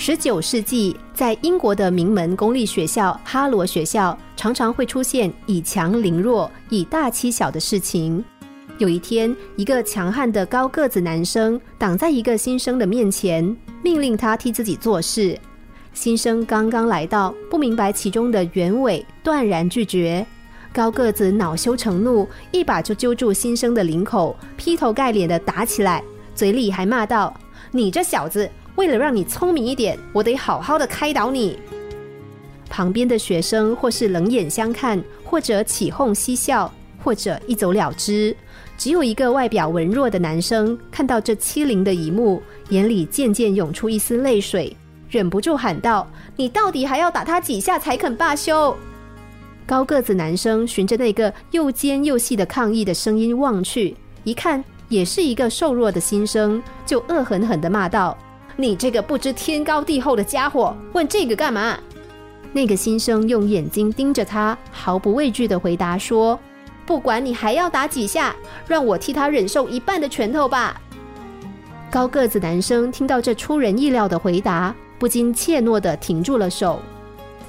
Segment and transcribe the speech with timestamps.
[0.00, 8.24] 十九世纪，在英国的名门公立学校哈罗学校，常常会出现以强凌弱、以大欺小的事情。
[8.78, 13.44] 有一天，一个强悍的高个子男生挡在一个新生的面前，
[13.82, 15.36] 命令他替自己做事。
[15.92, 20.24] 新生刚刚来到，不明白其中的原委，断然拒绝。
[20.72, 26.04] 高个子恼羞成怒，一把就揪住新生的领口，劈头盖脸的打起来，
[26.36, 27.34] 嘴里还骂道
[27.72, 31.58] ：“你这小子！”为了让你聪明一点，我得好好的开导你。
[32.70, 38.34] 旁边的学生或是冷眼相看，或者起哄嬉笑，或者一走了之。
[38.76, 44.76] 只有一个外表文弱的男生看到这欺凌的一幕，眼里渐渐涌出一丝泪水，
[45.10, 48.76] 忍不住喊道：“你到底还要打他几下才肯罢休？”
[49.66, 58.16] 高个子男生循着那个又尖又细的抗议的声音望去，一看也是一个瘦弱的新生，就恶狠狠地骂道。
[58.60, 61.78] 你这个不知天高地厚的家伙，问这个干嘛？
[62.52, 66.36] 那个新生用眼睛盯着他，毫不畏惧的回答说
[66.84, 68.34] ：“不管你还要打几下，
[68.66, 70.80] 让我替他忍受一半的拳头吧。”
[71.88, 76.82] 高个子男生听到这出人意料的回答，不禁怯懦的停住了手。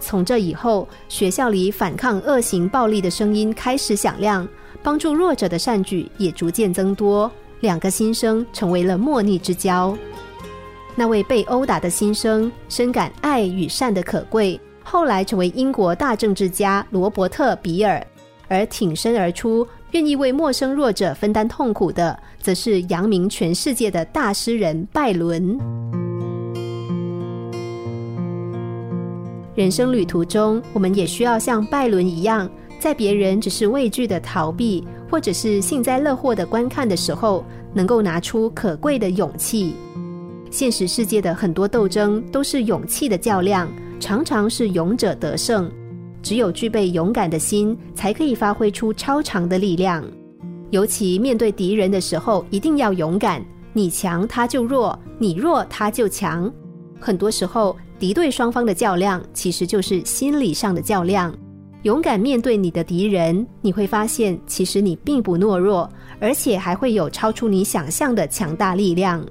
[0.00, 4.46] 从这以后，学校里反抗恶行暴力的声音开始响亮，
[4.82, 9.96] 帮助弱者的善举也逐渐增多，两个新生成为了莫逆之交。
[10.98, 18.00] 那位被殴打的新生深感爱与善的可贵，后来成为英国大政治家罗伯特·比尔；
[18.48, 25.58] 而挺身而出，愿意为陌生弱者分担痛苦的，则是扬名全世界的大诗人拜伦。
[29.54, 39.74] 人生旅途中，我们也需要像拜伦一样，在别人只是畏惧的逃避，或者是幸灾乐祸的观看的时候，能够拿出可贵的勇气。
[40.50, 43.68] 现实世界的很多斗争都是勇气的较量，
[44.00, 45.70] 常常是勇者得胜。
[46.22, 50.04] 只有具备勇敢的心，才可以发挥出超常的力量。
[50.70, 53.44] 尤其面对敌人的时候，一定要勇敢。
[53.72, 56.50] 你强他就弱，你弱他就强。
[56.98, 61.32] 很多时候，敌对双方的较量其实就是心理上的较量。
[61.82, 69.24] 勇敢面对你的敌人，你会发现，其实你并不懦弱，而且还会有超出你想象的强大力量。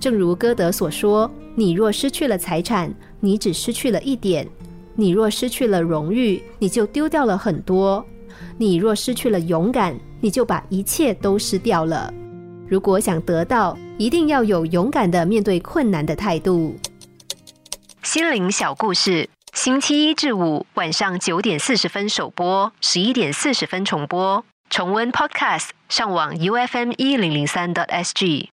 [0.00, 4.46] 正如歌德所说：“你若失去了财产，你只失去了一点；
[4.94, 8.02] 你若失去了荣誉，你就丢掉了很多；
[8.56, 12.12] 你若失去了勇敢，你就把一切都失掉了。
[12.66, 16.74] 如果想得到，一定要有勇敢的面对困难的态度。”
[18.02, 24.42] 心灵小故事，星期一至五晚上九点四十分首播，十一点四十分重播。
[24.70, 28.50] 重温 Podcast，上网 U F M 一零零三 t S G。